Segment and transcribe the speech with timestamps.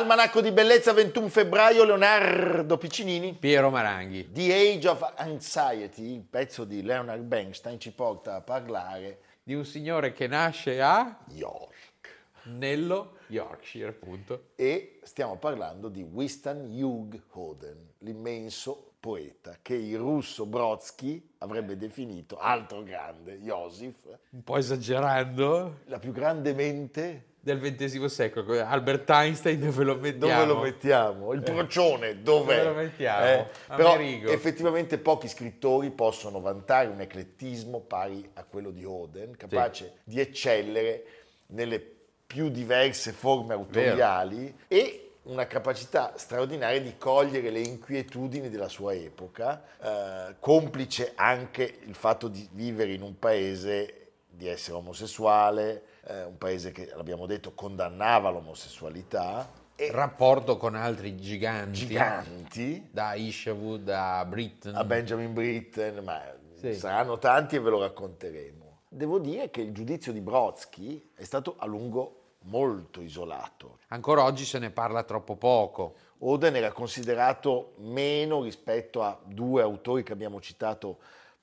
[0.00, 3.34] Almanacco di bellezza 21 febbraio Leonardo Piccinini.
[3.34, 4.32] Piero Maranghi.
[4.32, 9.66] The Age of Anxiety il pezzo di Leonard Bernstein ci porta a parlare di un
[9.66, 12.28] signore che nasce a York.
[12.44, 14.52] Nello Yorkshire appunto.
[14.56, 22.36] E stiamo parlando di Winston Hugh Hoden l'immenso poeta che il russo Brodsky avrebbe definito
[22.36, 28.62] altro grande Joseph un po' esagerando la più grande mente del XX secolo.
[28.62, 30.44] Albert Einstein dove lo mettiamo?
[30.44, 31.32] Dove lo mettiamo?
[31.32, 32.56] Il procione dov'è?
[32.56, 33.24] Dove lo mettiamo?
[33.24, 39.84] Eh, però effettivamente pochi scrittori possono vantare un eclettismo pari a quello di Oden, capace
[39.86, 40.00] sì.
[40.04, 41.04] di eccellere
[41.46, 41.80] nelle
[42.26, 44.56] più diverse forme autoriali Vero.
[44.68, 51.94] e una capacità straordinaria di cogliere le inquietudini della sua epoca, eh, complice anche il
[51.94, 57.52] fatto di vivere in un paese, di essere omosessuale, eh, un paese che, l'abbiamo detto,
[57.52, 59.58] condannava l'omosessualità.
[59.76, 66.20] E rapporto con altri giganti, giganti da Isherwood a Britten a Benjamin Britten ma
[66.54, 66.74] sì.
[66.74, 68.60] saranno tanti e ve lo racconteremo
[68.92, 74.44] devo dire che il giudizio di Brodsky è stato a lungo molto isolato ancora oggi
[74.44, 80.40] se ne parla troppo poco Oden era considerato meno rispetto a due autori che abbiamo
[80.40, 80.98] citato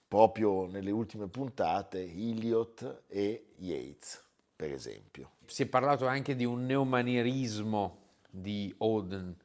[0.07, 4.25] proprio nelle ultime puntate Eliot e Yates
[4.57, 5.33] per esempio.
[5.45, 7.97] Si è parlato anche di un neomanierismo
[8.27, 9.37] di Oden,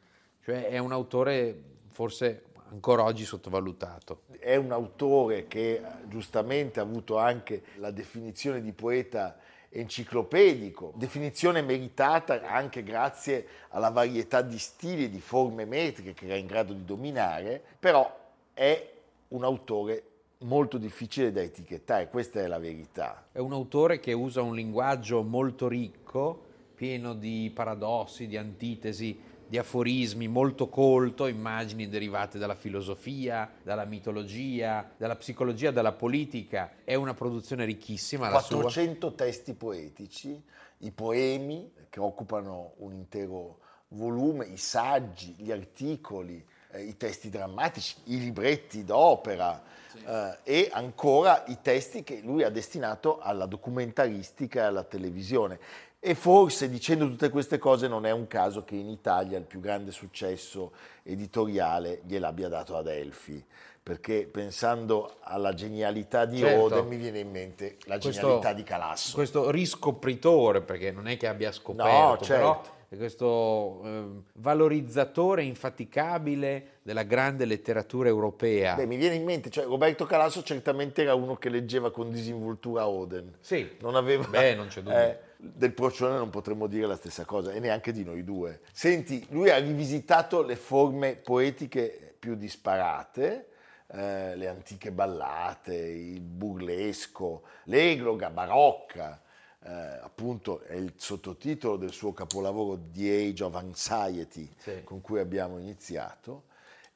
[0.43, 4.23] cioè è un autore forse ancora oggi sottovalutato.
[4.39, 9.37] È un autore che giustamente ha avuto anche la definizione di poeta
[9.73, 16.37] enciclopedico, definizione meritata anche grazie alla varietà di stili e di forme metriche che era
[16.37, 18.21] in grado di dominare, però
[18.53, 18.91] è
[19.29, 20.05] un autore
[20.39, 23.27] molto difficile da etichettare, questa è la verità.
[23.33, 29.19] È un autore che usa un linguaggio molto ricco, pieno di paradossi, di antitesi,
[29.53, 36.77] di aforismi, molto colto, immagini derivate dalla filosofia, dalla mitologia, dalla psicologia, dalla politica.
[36.85, 38.31] È una produzione ricchissima.
[38.31, 40.43] 400 testi poetici,
[40.79, 43.59] i poemi che occupano un intero
[43.89, 50.03] volume, i saggi, gli articoli, eh, i testi drammatici, i libretti d'opera sì.
[50.03, 55.59] eh, e ancora i testi che lui ha destinato alla documentaristica e alla televisione.
[56.05, 59.61] E forse dicendo tutte queste cose non è un caso che in Italia il più
[59.61, 60.73] grande successo
[61.05, 63.41] editoriale gliel'abbia dato ad Elfi,
[63.81, 66.61] perché pensando alla genialità di certo.
[66.61, 69.15] Ode mi viene in mente la questo, genialità di Calasso.
[69.15, 72.35] Questo riscopritore, perché non è che abbia scoperto, no, certo.
[72.35, 72.63] però
[72.97, 78.75] questo eh, valorizzatore infaticabile della grande letteratura europea.
[78.75, 82.89] Beh, mi viene in mente, cioè Roberto Calasso certamente era uno che leggeva con disinvoltura
[82.89, 83.37] Oden.
[83.41, 83.77] Sì.
[83.81, 84.27] Non aveva...
[84.27, 84.99] Beh, non c'è dubbio.
[84.99, 88.61] Eh, del Procione non potremmo dire la stessa cosa, e neanche di noi due.
[88.73, 93.49] Senti, lui ha rivisitato le forme poetiche più disparate,
[93.89, 99.21] eh, le antiche ballate, il burlesco, l'egloga barocca,
[99.65, 104.83] eh, appunto è il sottotitolo del suo capolavoro The Age of Anxiety sì.
[104.85, 106.45] con cui abbiamo iniziato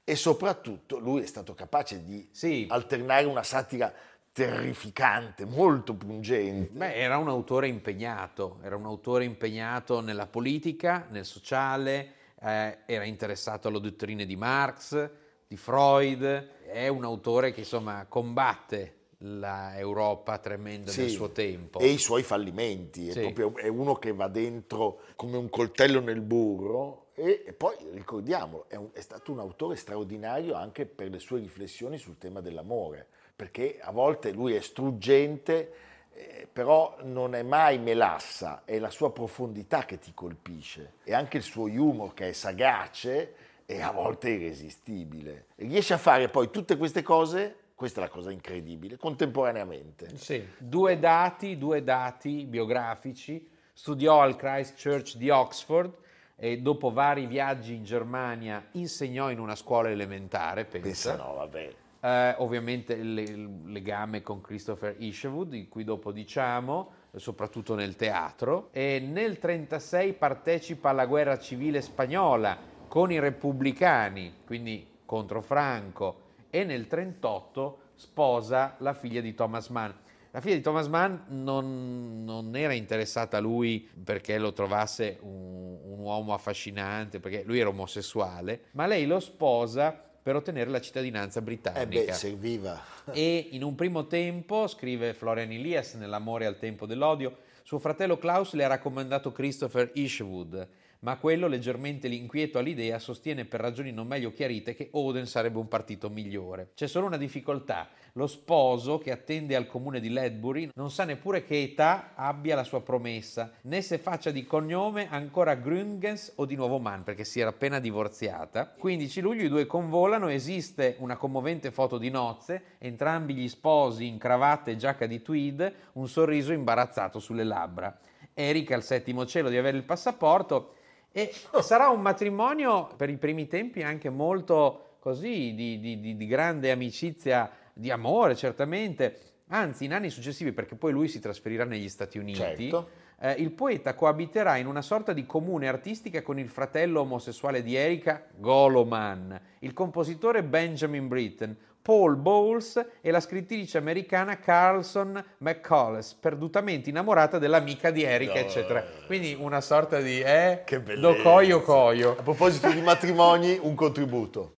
[0.03, 2.67] e soprattutto lui è stato capace di sì.
[2.69, 3.93] alternare una satira
[4.37, 6.71] terrificante, molto pungente.
[6.71, 12.13] Beh, era un autore impegnato, era un autore impegnato nella politica, nel sociale,
[12.43, 15.09] eh, era interessato alle dottrine di Marx,
[15.49, 21.79] di Freud, è un autore che insomma combatte la Europa tremenda Sì, del suo tempo.
[21.79, 23.21] E i suoi fallimenti, è, Sì.
[23.21, 28.77] proprio, è uno che va dentro come un coltello nel burro e, poi ricordiamo, è,
[28.77, 33.07] un- è stato un autore straordinario anche per le sue riflessioni sul tema dell'amore,
[33.37, 35.73] perché a volte lui è struggente,
[36.15, 41.37] eh, però non è mai melassa, è la sua profondità che ti colpisce e anche
[41.37, 43.35] il suo humor che è sagace
[43.67, 45.47] e a volte irresistibile.
[45.57, 50.17] Riesce a fare poi tutte queste cose, questa è la cosa incredibile, contemporaneamente.
[50.17, 50.43] Sì.
[50.57, 53.51] Due dati, due dati biografici.
[53.75, 55.93] Studiò al Christ Church di Oxford
[56.37, 60.87] e dopo vari viaggi in Germania insegnò in una scuola elementare, pensa.
[60.87, 61.75] Pensa no, vabbè.
[62.07, 68.69] Eh, ovviamente il, legame con Christopher Isherwood, di cui dopo diciamo, soprattutto nel teatro.
[68.71, 72.57] E nel 1936 partecipa alla guerra civile spagnola
[72.87, 79.91] con i repubblicani, quindi contro Franco, e nel 1938 sposa la figlia di Thomas Mann.
[80.31, 85.77] La figlia di Thomas Mann non, non era interessata a lui perché lo trovasse un,
[85.83, 91.39] un uomo affascinante, perché lui era omosessuale, ma lei lo sposa per ottenere la cittadinanza
[91.39, 92.05] Eh britannica.
[92.07, 92.83] beh, serviva.
[93.13, 98.53] E in un primo tempo, scrive Florian Elias nell'Amore al tempo dell'odio, suo fratello Klaus
[98.55, 100.69] le ha raccomandato Christopher Isherwood,
[101.01, 105.69] ma quello, leggermente inquieto all'idea, sostiene per ragioni non meglio chiarite che Oden sarebbe un
[105.69, 106.73] partito migliore.
[106.75, 107.89] C'è solo una difficoltà.
[108.17, 112.65] Lo sposo, che attende al comune di Ledbury, non sa neppure che età abbia la
[112.65, 117.41] sua promessa, né se faccia di cognome ancora Grüngens o di nuovo Mann, perché si
[117.41, 118.69] era appena divorziata.
[118.79, 124.17] 15 luglio i due convolano, esiste una commovente foto di nozze, entrambi gli sposi in
[124.17, 127.99] cravatta e giacca di tweed, un sorriso imbarazzato sulle labbra.
[128.33, 130.73] Erika al settimo cielo di avere il passaporto
[131.13, 136.27] e sarà un matrimonio per i primi tempi anche molto così di, di- di- di
[136.27, 139.21] grande amicizia, di amore certamente.
[139.49, 142.89] Anzi, in anni successivi, perché poi lui si trasferirà negli Stati Uniti, Certo.
[143.21, 147.77] eh, il poeta coabiterà in una sorta di comune artistica con il fratello omosessuale di
[147.77, 156.15] Erika, Golo Mann, il compositore Benjamin Britten, Paul Bowles e la scrittrice americana Carlson McCullers,
[156.15, 158.39] perdutamente innamorata dell'amica di Erika, No.
[158.41, 158.85] eccetera.
[159.07, 162.17] Quindi una sorta di eh, Che do coio coio.
[162.19, 164.55] A proposito di matrimoni, un contributo.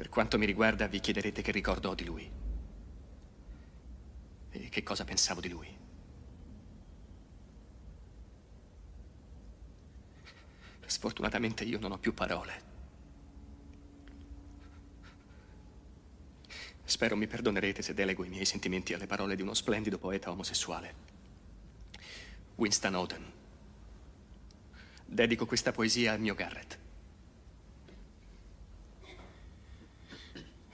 [0.00, 2.32] Per quanto mi riguarda, vi chiederete che ricordo ho di lui.
[4.48, 5.76] E che cosa pensavo di lui.
[10.86, 12.62] Sfortunatamente io non ho più parole.
[16.82, 20.94] Spero mi perdonerete se delego i miei sentimenti alle parole di uno splendido poeta omosessuale.
[22.54, 23.32] Winston Oden.
[25.04, 26.79] Dedico questa poesia al mio Garrett.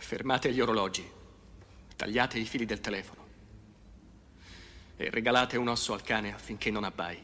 [0.07, 1.05] Fermate gli orologi,
[1.97, 3.27] tagliate i fili del telefono
[4.97, 7.21] e regalate un osso al cane affinché non abbai.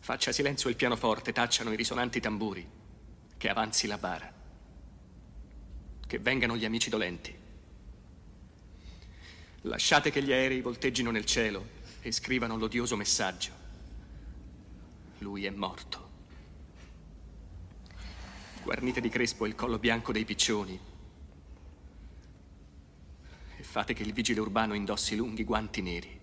[0.00, 2.66] Faccia silenzio il pianoforte, tacciano i risonanti tamburi,
[3.36, 4.32] che avanzi la bara,
[6.06, 7.38] che vengano gli amici dolenti.
[9.60, 11.68] Lasciate che gli aerei volteggino nel cielo
[12.00, 13.52] e scrivano l'odioso messaggio.
[15.18, 16.09] Lui è morto.
[18.62, 20.78] Guarnite di crespo il collo bianco dei piccioni
[23.56, 26.20] e fate che il vigile urbano indossi lunghi guanti neri.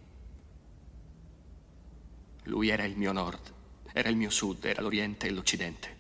[2.44, 3.54] Lui era il mio nord,
[3.92, 5.98] era il mio sud, era l'oriente e l'occidente.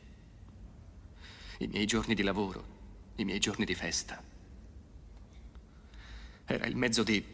[1.59, 2.65] I miei giorni di lavoro,
[3.15, 4.23] i miei giorni di festa.
[6.45, 7.25] Era il mezzodì,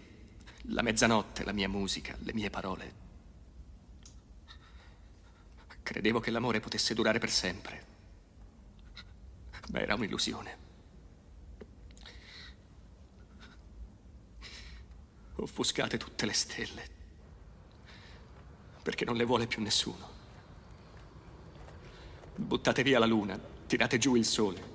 [0.68, 2.94] la mezzanotte, la mia musica, le mie parole.
[5.84, 7.93] Credevo che l'amore potesse durare per sempre.
[9.74, 10.58] Ma era un'illusione.
[15.34, 16.88] Offuscate tutte le stelle,
[18.84, 20.12] perché non le vuole più nessuno.
[22.36, 24.72] Buttate via la luna, tirate giù il sole.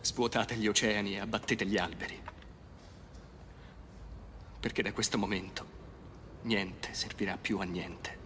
[0.00, 2.20] Svuotate gli oceani e abbattete gli alberi.
[4.58, 5.66] Perché da questo momento
[6.42, 8.23] niente servirà più a niente.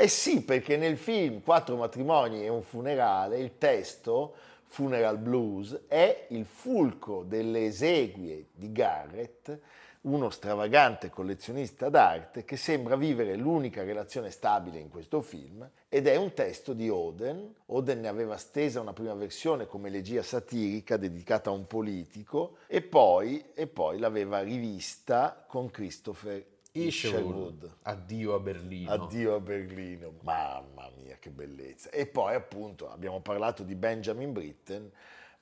[0.00, 4.32] Eh sì, perché nel film Quattro matrimoni e un funerale il testo
[4.64, 9.58] Funeral Blues è il fulcro delle esequie di Garrett,
[10.02, 16.16] uno stravagante collezionista d'arte che sembra vivere l'unica relazione stabile in questo film ed è
[16.16, 17.54] un testo di Oden.
[17.66, 22.80] Oden ne aveva stesa una prima versione come elegia satirica dedicata a un politico e
[22.80, 27.68] poi, e poi l'aveva rivista con Christopher Isherwood.
[27.82, 28.92] Addio a Berlino.
[28.92, 31.90] Addio a Berlino, mamma mia che bellezza.
[31.90, 34.90] E poi appunto abbiamo parlato di Benjamin Britten,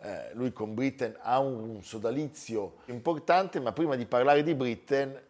[0.00, 5.20] eh, lui con Britten ha un, un sodalizio importante, ma prima di parlare di Britten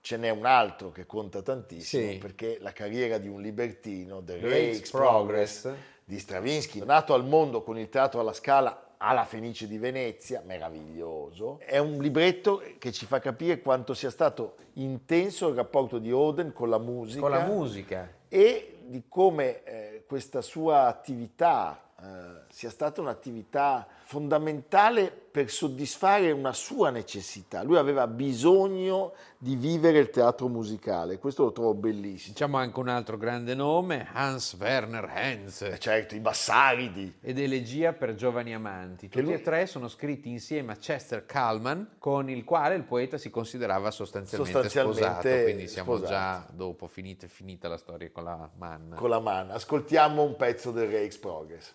[0.00, 2.18] ce n'è un altro che conta tantissimo Sì.
[2.18, 5.82] perché la carriera di un libertino, The Rake's Progress, Progress.
[6.04, 11.58] di Stravinsky, nato al mondo con il teatro alla Scala alla Fenice di Venezia, meraviglioso.
[11.60, 16.52] È un libretto che ci fa capire quanto sia stato intenso il rapporto di Oden
[16.52, 18.10] con la musica Con la musica.
[18.28, 22.04] e di come eh, questa sua attività eh,
[22.48, 27.62] sia stata un'attività fondamentale per soddisfare una sua necessità.
[27.62, 32.32] Lui aveva bisogno di vivere il teatro musicale, questo lo trovo bellissimo.
[32.32, 35.60] Diciamo anche un altro grande nome, Hans Werner Henz.
[35.60, 39.10] Eh, Certo, i Bassaridi, ed Elegia per giovani amanti.
[39.10, 43.18] Tutti lui- e tre sono scritti insieme a Chester Kalman, con il quale il poeta
[43.18, 45.42] si considerava sostanzialmente, Sostanzialmente sposato.
[45.42, 46.14] Quindi siamo sposato.
[46.14, 48.96] già dopo, finita, finita la storia con la manna.
[48.96, 49.52] con la mano.
[49.52, 51.74] Ascoltiamo un pezzo del Rake's Progress.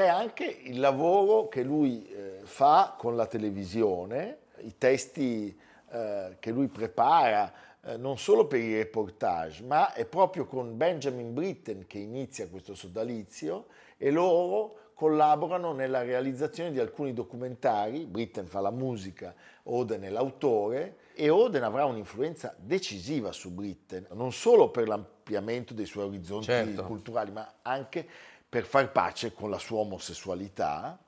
[0.00, 5.54] C'è anche il lavoro che lui eh, fa con la televisione, i testi
[5.90, 7.52] eh, che lui prepara
[7.82, 12.74] eh, non solo per i reportage, ma è proprio con Benjamin Britten che inizia questo
[12.74, 13.66] sodalizio
[13.98, 20.96] e loro collaborano nella realizzazione di alcuni documentari, Britten fa la musica, Oden è l'autore
[21.14, 26.84] e Oden avrà un'influenza decisiva su Britten, non solo per l'ampliamento dei suoi orizzonti Certo.
[26.84, 28.06] culturali, ma anche
[28.50, 30.98] per far pace con la sua omosessualità.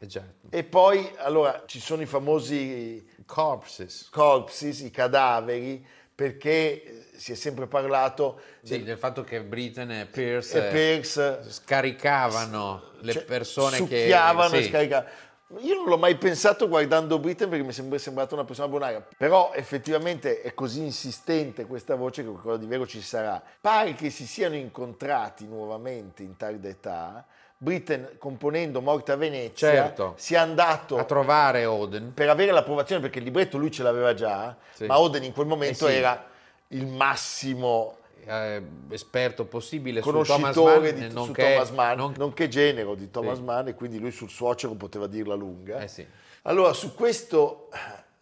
[0.00, 0.22] Eh già.
[0.50, 4.08] E poi, allora, ci sono i famosi Corpses.
[4.10, 10.06] corpses, i cadaveri, perché eh, si è sempre parlato Sì, del fatto che Britain e
[10.06, 14.00] Pierce e Pierce scaricavano le cioè, persone che...
[14.02, 14.68] succhiavano e sì.
[14.68, 15.10] scaricavano.
[15.60, 19.02] Io non l'ho mai pensato guardando Britten perché mi è sempre sembrata una persona bonaria,
[19.16, 23.42] però effettivamente è così insistente questa voce che qualcosa di vero ci sarà.
[23.58, 27.24] Pare che si siano incontrati nuovamente in tarda età,
[27.56, 30.12] Britten componendo Morta a Venezia Certo.
[30.16, 32.12] sia andato a trovare Oden.
[32.12, 34.84] per avere l'approvazione, perché il libretto lui ce l'aveva già, Sì.
[34.84, 35.96] ma Oden in quel momento Eh sì.
[35.96, 36.24] era
[36.68, 37.96] il massimo
[38.28, 42.48] eh, esperto possibile su Thomas Mann, conoscitore di eh, su nonché, Thomas Mann, non- nonché
[42.48, 43.42] genero di Thomas Sì.
[43.42, 45.80] Mann, e quindi lui sul suocero poteva dirla lunga.
[45.80, 46.06] Eh sì.
[46.42, 47.68] Allora, su questo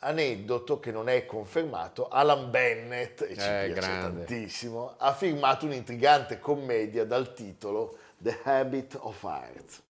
[0.00, 4.24] aneddoto, che non è confermato, Alan Bennett, e ci Eh, piace grande.
[4.24, 9.82] tantissimo, ha firmato un'intrigante commedia dal titolo The Habit of Art.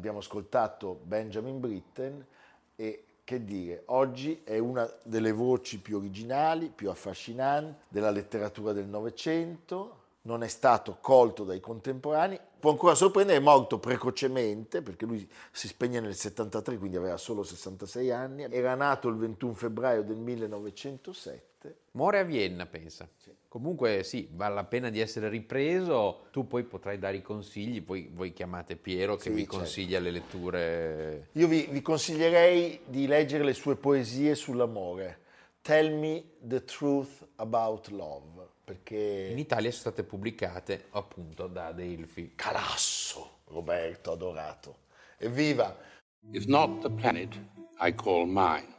[0.00, 2.26] Abbiamo ascoltato Benjamin Britten
[2.74, 8.86] e che dire, oggi è una delle voci più originali, più affascinanti della letteratura del
[8.86, 9.99] Novecento,
[10.30, 15.66] non è stato colto dai contemporanei, può ancora sorprendere, è morto precocemente perché lui si
[15.66, 21.48] spegne nel 73, quindi aveva solo 66 anni, era nato il 21 febbraio del 1907.
[21.92, 23.08] Muore a Vienna, pensa.
[23.48, 28.08] Comunque sì, vale la pena di essere ripreso, tu poi potrai dare i consigli, poi
[28.14, 29.56] voi chiamate Piero che Sì, vi certo.
[29.56, 31.28] consiglia le letture.
[31.32, 35.18] Io vi, vi consiglierei di leggere le sue poesie sull'amore.
[35.62, 42.32] Tell me the truth about love, perché In Italia sono state pubblicate appunto da Delphi.
[42.36, 44.76] Calasso, Roberto, adorato.
[45.18, 45.76] Evviva!
[46.32, 47.34] is not the planet
[47.80, 48.74] I call mine.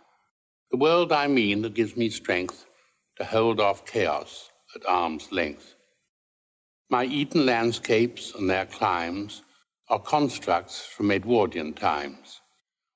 [0.69, 2.65] The world I mean that gives me strength
[3.17, 5.75] to hold off chaos at arm's length.
[6.89, 9.41] My Eton landscapes and their climes
[9.89, 12.39] are constructs from Edwardian times,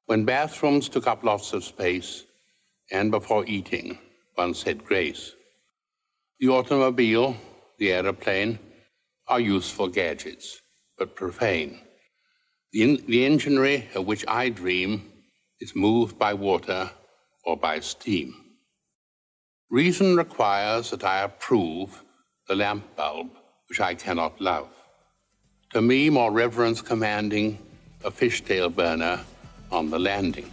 [0.06, 2.24] when bathrooms took up lots of space,
[2.92, 3.98] and before eating,
[4.36, 5.34] one said grace.
[6.40, 7.38] The automobile,
[7.78, 8.60] the aeroplane,
[9.28, 10.62] are useful gadgets,
[10.98, 11.80] but profane.
[12.74, 15.12] The, in- the enginery of which I dream
[15.62, 16.92] is moved by water
[17.46, 18.36] or by steam.
[19.70, 22.04] Reason requires that I approve
[22.48, 23.30] the lamp bulb
[23.70, 24.68] which I cannot love.
[25.72, 27.58] To me, more reverence commanding
[28.04, 29.22] a fishtail burner
[29.72, 30.52] on the landing.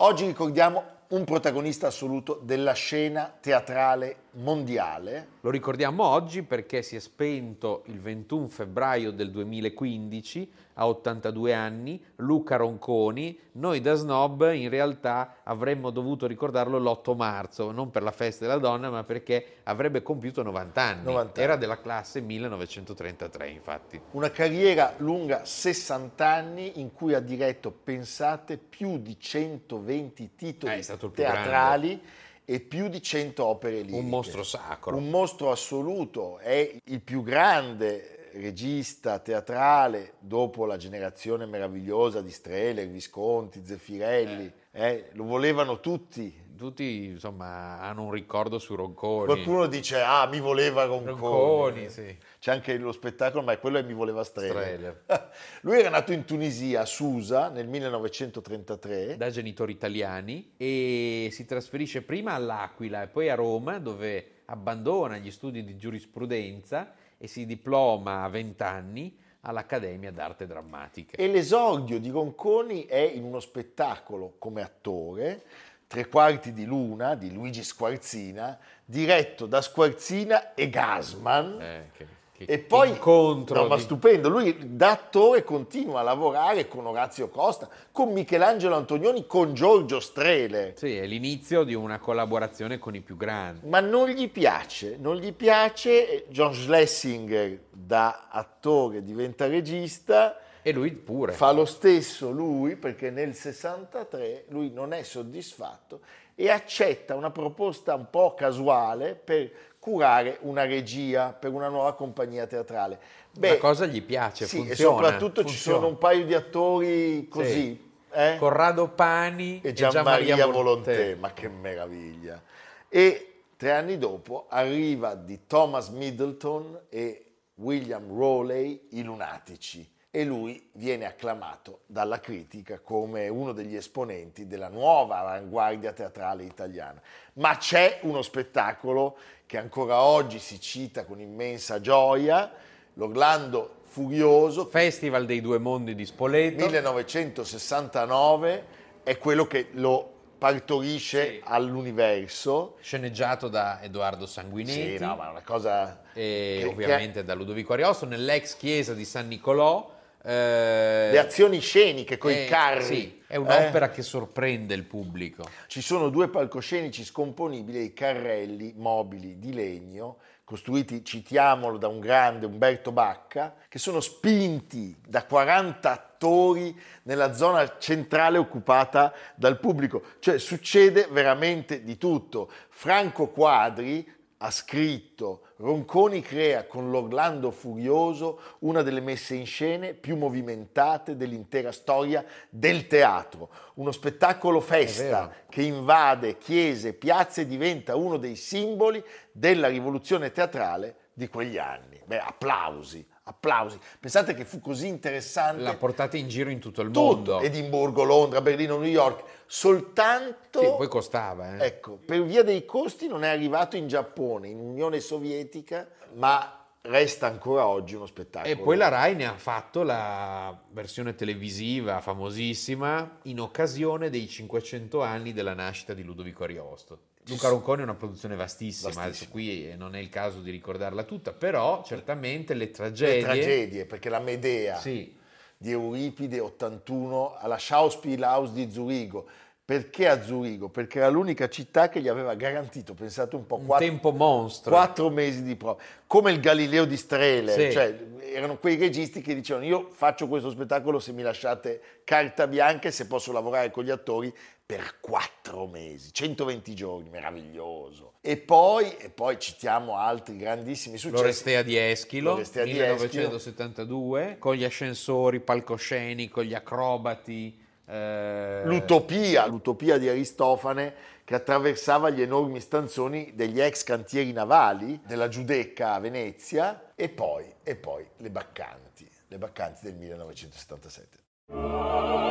[0.00, 5.28] Oggi ricordiamo un protagonista assoluto della scena teatrale mondiale.
[5.46, 12.02] Lo ricordiamo oggi perché si è spento il 21 febbraio del 2015 a 82 anni
[12.16, 13.38] Luca Ronconi.
[13.52, 18.58] Noi da Snob in realtà avremmo dovuto ricordarlo l'8 marzo, non per la festa della
[18.58, 21.04] donna, ma perché avrebbe compiuto 90 anni.
[21.04, 21.44] 90 anni.
[21.44, 24.00] Era della classe 1933, infatti.
[24.10, 31.10] Una carriera lunga 60 anni in cui ha diretto, pensate, più di 120 titoli Eh,
[31.12, 32.02] teatrali
[32.48, 33.98] e più di 100 opere liriche.
[33.98, 34.96] Un mostro sacro.
[34.96, 42.88] Un mostro assoluto, è il più grande regista teatrale dopo la generazione meravigliosa di Streller,
[42.88, 44.50] Visconti, Zeffirelli.
[44.70, 46.44] eh, lo volevano tutti.
[46.56, 49.26] Tutti, insomma, hanno un ricordo su Ronconi.
[49.26, 51.20] Qualcuno dice, ah, mi voleva Ronconi.
[51.20, 52.16] Ronconi, sì.
[52.40, 54.24] C'è anche lo spettacolo, ma quello è Mi voleva.
[54.24, 55.04] Streller.
[55.62, 59.16] Lui era nato in Tunisia, a Susa, nel 1933.
[59.16, 65.30] da genitori italiani e si trasferisce prima all'Aquila e poi a Roma dove abbandona gli
[65.30, 71.16] studi di giurisprudenza e si diploma a 20 anni all'Accademia d'Arte Drammatica.
[71.16, 75.44] E l'esordio di Ronconi è in uno spettacolo come attore,
[75.88, 81.58] Tre quarti di luna, di Luigi Squarzina, diretto da Squarzina e Gasman.
[81.60, 86.02] Eh, che- che E poi, incontro no, ma di- stupendo, lui da attore continua a
[86.02, 90.74] lavorare con Orazio Costa, con Michelangelo Antonioni, con Giorgio Strele.
[90.76, 93.66] Sì, è l'inizio di una collaborazione con i più grandi.
[93.68, 96.26] Ma non gli piace, non gli piace.
[96.28, 100.36] John Schlesinger da attore diventa regista,
[100.68, 101.30] E lui pure.
[101.30, 106.00] fa lo stesso lui perché nel 63 lui non è soddisfatto
[106.34, 109.48] e accetta una proposta un po' casuale per
[109.78, 112.98] curare una regia per una nuova compagnia teatrale.
[113.34, 115.78] La cosa gli piace, sì, e funziona, soprattutto ci funziona.
[115.78, 117.52] sono un paio di attori così.
[117.52, 117.92] Sì.
[118.10, 118.36] eh?
[118.36, 121.14] Corrado Pani e e Gianmaria Gianmaria Volonté, Volonté.
[121.20, 122.42] ma che meraviglia.
[122.88, 127.24] E tre anni dopo arriva di Thomas Middleton e
[127.54, 134.68] William Rowley, I Lunatici, e lui viene acclamato dalla critica come uno degli esponenti della
[134.68, 137.00] nuova avanguardia teatrale italiana.
[137.34, 142.50] Ma c'è uno spettacolo che ancora oggi si cita con immensa gioia,
[142.94, 146.64] l'Orlando Furioso, Festival dei Due Mondi di Spoleto.
[146.64, 148.64] 1969
[149.02, 151.40] è quello che lo partorisce Sì.
[151.44, 152.76] all'universo.
[152.80, 154.96] Sceneggiato da Edoardo Sanguinetti.
[154.96, 156.00] Sì, no, ma una cosa...
[156.12, 159.92] e che- ovviamente da Ludovico Ariosto nell'ex chiesa di San Nicolò.
[160.26, 162.84] Eh, Le azioni sceniche con i è- carri.
[162.84, 163.90] Sì, è un'opera eh?
[163.90, 165.48] che sorprende il pubblico.
[165.68, 172.46] Ci sono due palcoscenici scomponibili, i carrelli mobili di legno, costruiti, citiamolo, da un grande
[172.46, 180.02] Umberto Bacca, che sono spinti da 40 attori nella zona centrale occupata dal pubblico.
[180.18, 182.50] Cioè succede veramente di tutto.
[182.68, 184.14] Franco Quadri
[184.46, 191.72] ha scritto Ronconi crea con l'Orlando Furioso una delle messe in scene più movimentate dell'intera
[191.72, 193.48] storia del teatro.
[193.74, 201.10] Uno spettacolo festa che invade chiese, piazze e diventa uno dei simboli della rivoluzione teatrale
[201.12, 202.00] di quegli anni.
[202.04, 203.78] Beh, applausi, applausi.
[203.98, 207.40] Pensate che fu così interessante L'ha portata in giro in tutto il tutto, mondo.
[207.40, 211.56] Edimburgo, Londra, Berlino, New York, soltanto Sì, poi costava.
[211.56, 211.66] eh.
[211.66, 217.26] Ecco, per via dei costi non è arrivato in Giappone, in Unione Sovietica, ma resta
[217.26, 218.52] ancora oggi uno spettacolo.
[218.52, 225.02] E poi la Rai ne ha fatto la versione televisiva famosissima in occasione dei 500
[225.02, 227.00] anni della nascita di Ludovico Ariosto.
[227.28, 229.04] Luca Ronconi è una produzione vastissima, Vastissima.
[229.04, 233.22] adesso qui eh, non è il caso di ricordarla tutta, però certamente le Le tragedie...
[233.22, 235.14] tragedie, perché la Medea Sì,
[235.56, 239.26] di Euripide 81 alla Schauspielhaus di Zurigo.
[239.66, 240.68] Perché a Zurigo?
[240.68, 244.70] Perché era l'unica città che gli aveva garantito, pensate un po', un quattro, tempo mostro.
[244.70, 245.82] quattro mesi di prova.
[246.06, 247.72] Come il Galileo di Strele, Sì.
[247.72, 247.98] cioè
[248.32, 252.90] erano quei registi che dicevano io faccio questo spettacolo se mi lasciate carta bianca e
[252.92, 254.32] se posso lavorare con gli attori
[254.64, 258.12] per quattro mesi, 120 giorni, meraviglioso.
[258.20, 261.20] E poi, e poi citiamo altri grandissimi successi.
[261.22, 262.92] L'Orestea di Eschilo, L'Orestea di Eschilo.
[262.94, 267.64] 1972, con gli ascensori, palcoscenico, gli acrobati.
[267.86, 270.94] Eh, L'utopia, l'utopia di Aristofane
[271.24, 277.52] che attraversava gli enormi stanzoni degli ex cantieri navali della Giudecca a Venezia e poi,
[277.62, 282.25] e poi le Baccanti, le Baccanti del 1977.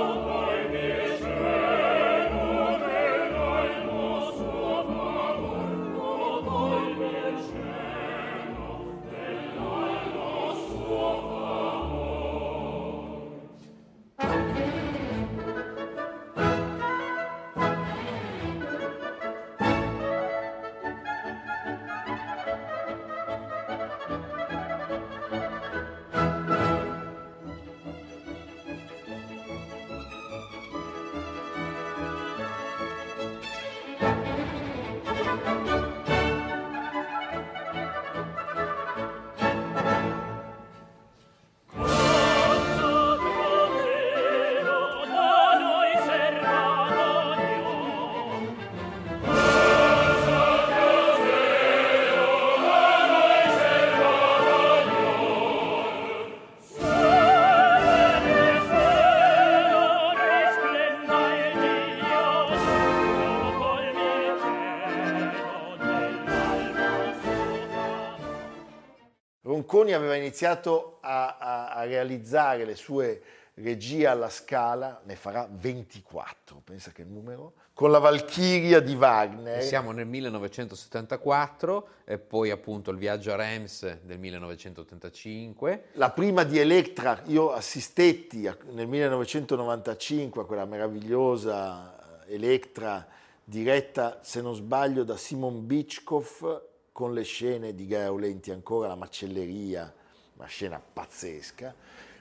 [69.95, 73.21] Aveva iniziato a, a- a realizzare le sue
[73.55, 79.61] regie alla Scala, ne farà 24, pensa che numero, con la Valchiria di Wagner.
[79.63, 85.85] Siamo nel 1974, e poi appunto il viaggio a Reims del 1985.
[85.93, 93.07] La prima di Electra, io assistetti a- nel 1995 a quella meravigliosa eh, Electra
[93.43, 96.61] diretta, se non sbaglio, da Simon Bichkov
[96.95, 99.93] con le scene di Gaeolenti ancora, la macelleria,
[100.37, 101.75] una scena pazzesca,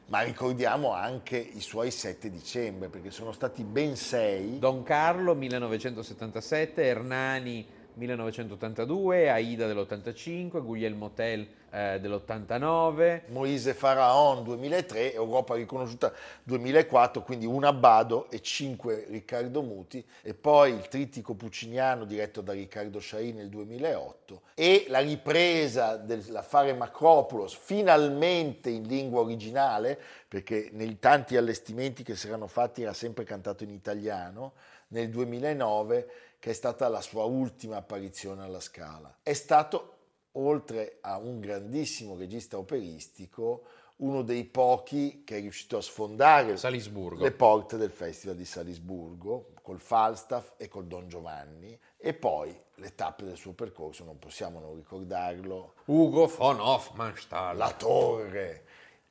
[0.06, 4.58] ma ricordiamo anche i suoi 7 dicembre, perché sono stati ben sei.
[4.58, 13.22] Don Carlo 1977, Hernani 1982, Aida dell'85, Guglielmo Tell eh, dell'89.
[13.28, 20.72] Moise Faraon 2003, Europa riconosciuta 2004, quindi un Abbado e cinque Riccardo Muti, e poi
[20.72, 28.70] il trittico pucciniano diretto da Riccardo Sciai nel 2008 e la ripresa dell'affare Macropulos finalmente
[28.70, 33.70] in lingua originale, perché nei tanti allestimenti che si erano fatti era sempre cantato in
[33.70, 34.52] italiano,
[34.88, 36.08] nel 2009
[36.44, 39.20] che è stata la sua ultima apparizione alla Scala.
[39.22, 39.92] È stato
[40.32, 43.62] oltre a un grandissimo regista operistico,
[43.96, 47.22] uno dei pochi che è riuscito a sfondare Salisburgo.
[47.22, 52.94] le porte del Festival di Salisburgo col Falstaff e col Don Giovanni e poi le
[52.94, 57.56] tappe del suo percorso, non possiamo non ricordarlo, Ugo von Hofmannsthal.
[57.56, 58.64] La Torre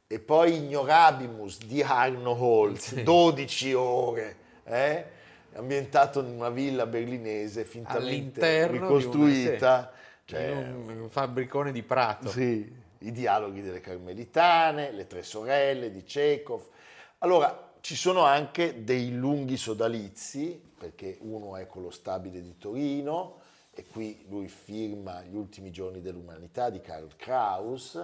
[0.05, 5.21] e poi Ignorabimus di Arno Holz, 12 ore, eh?
[5.55, 9.93] Ambientato in una villa berlinese fintamente All'interno di una- ricostruita.
[9.93, 12.29] sì, Cioè, in un fabbricone di Prato.
[12.29, 16.63] sì, i dialoghi delle Carmelitane, le tre sorelle di Chekhov.
[17.19, 23.39] Allora, ci sono anche dei lunghi sodalizi, perché uno è con lo stabile di Torino,
[23.75, 28.01] e qui lui firma Gli ultimi giorni dell'umanità di Karl Kraus.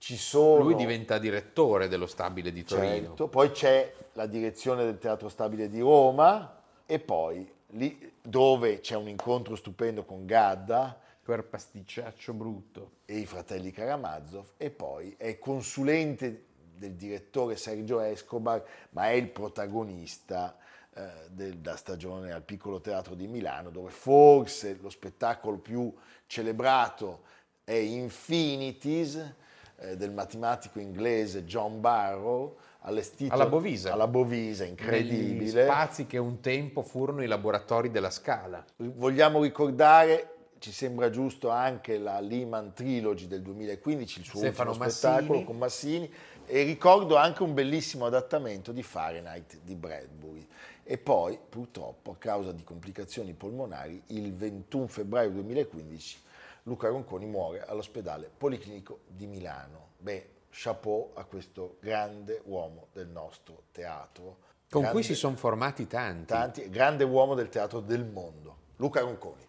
[0.00, 0.62] Ci sono...
[0.62, 3.08] Lui diventa direttore dello stabile di Torino.
[3.08, 8.96] Certo, poi c'è la direzione del Teatro Stabile di Roma e poi lì dove c'è
[8.96, 12.92] un incontro stupendo con Gadda Quel pasticciaccio brutto.
[13.04, 19.28] e i fratelli Karamazov e poi è consulente del direttore Sergio Escobar, ma è il
[19.28, 20.56] protagonista
[20.94, 25.94] eh, della stagione al Piccolo Teatro di Milano, dove forse lo spettacolo più
[26.26, 27.24] celebrato
[27.64, 29.34] è Infinities
[29.80, 33.92] eh, del matematico inglese John Barrow, allestito Alla Bovisa.
[33.92, 35.64] alla Bovisa, Negli incredibile.
[35.64, 38.64] spazi che un tempo furono i laboratori della Scala.
[38.76, 44.88] Vogliamo ricordare, ci sembra giusto anche la Lehman Trilogy del 2015, il suo Stefano ultimo
[44.88, 45.44] spettacolo Massini.
[45.44, 46.12] con Massini,
[46.46, 50.46] e ricordo anche un bellissimo adattamento di Fahrenheit di Bradbury.
[50.82, 56.18] E poi, purtroppo, a causa di complicazioni polmonari, il 21 febbraio 2015
[56.64, 59.92] Luca Ronconi muore all'ospedale Policlinico di Milano.
[59.98, 64.48] Beh, chapeau a questo grande uomo del nostro teatro.
[64.70, 66.26] Con Grande- cui si sono formati tanti.
[66.26, 69.48] tanti, grande uomo del teatro del mondo, Luca Ronconi.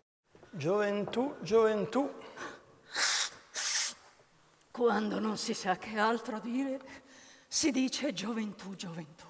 [0.50, 2.10] Gioventù, gioventù.
[4.71, 6.80] Quando non si sa che altro dire,
[7.47, 9.26] si dice gioventù, gioventù.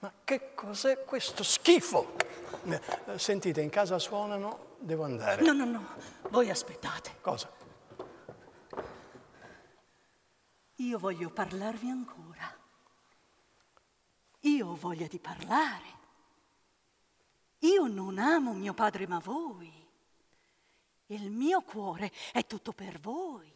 [0.00, 2.14] Ma che cos'è questo schifo?
[2.64, 5.42] Eh, Sentite, in casa suonano, devo andare.
[5.42, 5.86] No, no, no,
[6.30, 7.16] voi aspettate.
[7.20, 7.50] Cosa?
[10.76, 12.58] Io voglio parlarvi ancora.
[14.40, 15.98] Io ho voglia di parlare.
[17.58, 19.70] Io non amo mio padre, ma voi.
[21.06, 23.52] Il mio cuore è tutto per voi.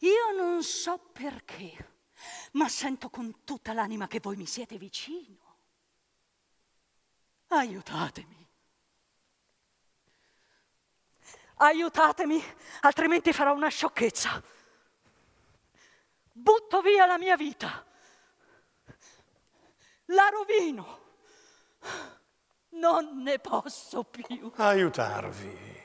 [0.00, 1.97] Io non so perché,
[2.52, 5.56] ma sento con tutta l'anima che voi mi siete vicino.
[7.48, 8.46] Aiutatemi.
[11.60, 12.42] Aiutatemi,
[12.80, 14.42] altrimenti farò una sciocchezza.
[16.32, 17.84] Butto via la mia vita.
[20.06, 21.06] La rovino.
[22.70, 24.52] Non ne posso più.
[24.54, 25.76] Aiutarvi.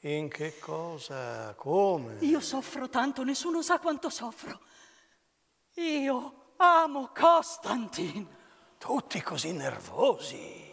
[0.00, 1.52] In che cosa?
[1.54, 2.18] Come?
[2.20, 4.60] Io soffro tanto, nessuno sa quanto soffro.
[5.78, 8.26] Io amo Costantin.
[8.78, 10.64] Tutti così nervosi.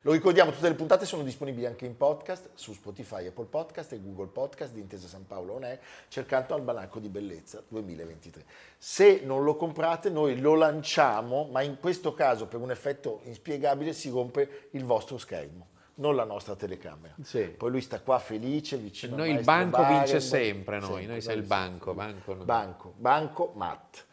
[0.00, 4.00] Lo ricordiamo, tutte le puntate sono disponibili anche in podcast su Spotify, Apple Podcast e
[4.02, 8.44] Google Podcast di Intesa San Paolo On Air, cercando Albanacco di Bellezza 2023.
[8.76, 13.92] Se non lo comprate, noi lo lanciamo, ma in questo caso, per un effetto inspiegabile,
[13.92, 17.14] si rompe il vostro schermo, non la nostra telecamera.
[17.22, 17.44] Sì.
[17.44, 20.20] Poi lui sta qua felice, vicino Noi al il banco vince Barenboim.
[20.20, 22.34] sempre, noi, noi sei il banco, banco.
[22.34, 24.06] Banco, banco, Matt.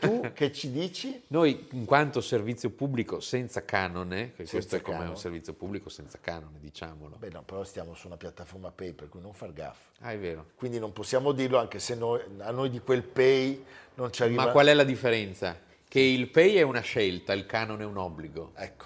[0.00, 1.22] Tu che ci dici?
[1.28, 5.14] Noi, in quanto servizio pubblico senza canone, Senza questo è come canone.
[5.14, 7.16] un servizio pubblico senza canone, diciamolo.
[7.18, 9.78] Beh no, però stiamo su una piattaforma pay, per cui non far gaff.
[10.00, 10.46] Ah, è vero.
[10.56, 13.64] Quindi non possiamo dirlo anche se noi- a noi di quel pay
[13.94, 14.44] non ci arriva.
[14.46, 15.56] Ma qual è la differenza?
[15.86, 18.52] Che il pay è una scelta, il canone è un obbligo.
[18.56, 18.84] Ecco,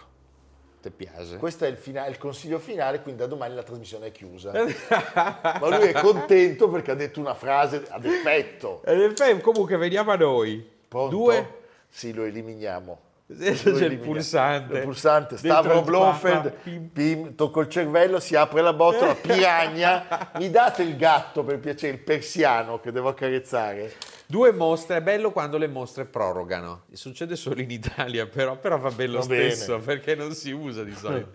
[0.81, 1.37] Ti piace?
[1.39, 4.53] questo è il, fina- il consiglio finale, quindi da domani la trasmissione è chiusa.
[4.55, 8.83] Ma lui è contento perché ha detto una frase ad effetto.
[8.85, 10.65] E nel fai- comunque veniamo a noi.
[10.87, 11.17] Pronto?
[11.17, 11.57] Due.
[11.89, 13.07] Sì, lo eliminiamo.
[13.29, 14.79] C'è Lo il pulsante.
[14.79, 15.37] Il pulsante.
[15.37, 16.89] Stavro Blofeld, pim.
[16.89, 20.31] pim, tocco il cervello, si apre la botola, piragna.
[20.37, 23.93] Mi date il gatto per piacere, il persiano che devo accarezzare?
[24.31, 26.83] Due mostre, è bello quando le mostre prorogano.
[26.93, 29.49] Succede solo in Italia, però, però va bene lo Va bene.
[29.49, 31.31] stesso perché non si usa di solito.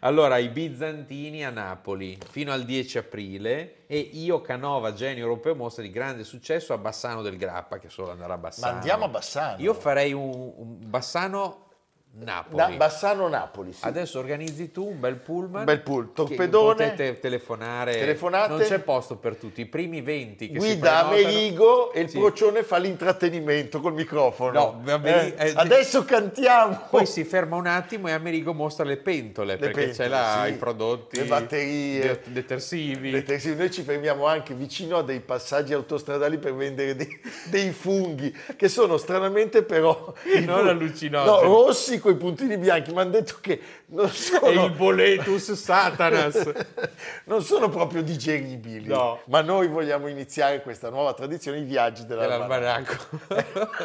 [0.00, 5.82] Allora, i bizantini a Napoli fino al 10 aprile e io, Canova, genio europeo, mostra
[5.82, 8.72] di grande successo a Bassano del Grappa, che solo andrà a Bassano.
[8.72, 9.60] Ma andiamo a Bassano.
[9.60, 11.67] Io farei un, un Bassano
[12.10, 12.56] Napoli.
[12.56, 13.84] Na- Bassano-Napoli, sì.
[13.84, 15.60] Adesso organizzi tu un bel pullman.
[15.60, 16.90] Un bel pull- torpedone.
[16.90, 17.92] Potete telefonare.
[17.96, 18.48] Telefonate.
[18.54, 19.60] Non c'è posto per tutti.
[19.60, 22.18] I primi 20 che Guida Amerigo e il Sì.
[22.18, 24.80] procione fa l'intrattenimento col microfono.
[24.84, 26.86] No, Eh, eh, adesso cantiamo.
[26.90, 30.42] Poi si ferma un attimo e Amerigo mostra le pentole Le perché pentole, c'è là
[30.46, 30.50] sì.
[30.50, 33.10] i prodotti le batterie, de- detersivi.
[33.12, 33.54] detersivi.
[33.54, 38.68] Noi ci fermiamo anche vicino a dei passaggi autostradali per vendere dei, dei funghi che
[38.68, 41.24] sono stranamente però i Non allucinogeni.
[41.24, 42.92] No, rossi con i puntini bianchi.
[42.92, 46.50] Mi hanno detto che non sono, E il boletus satanas.
[47.24, 48.86] non sono proprio digeribili.
[48.88, 49.20] No.
[49.26, 52.96] Ma noi vogliamo iniziare questa nuova tradizione, i viaggi dell'almanacco.
[53.28, 53.76] dell'almanacco.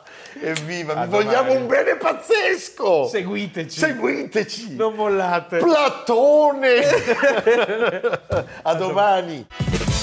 [0.42, 1.56] Evviva, vi A vogliamo domani.
[1.60, 3.08] un bene pazzesco!
[3.08, 3.78] Seguiteci.
[3.78, 4.76] Seguiteci!
[4.76, 5.58] Non mollate.
[5.58, 6.80] Platone!
[8.62, 9.46] A domani!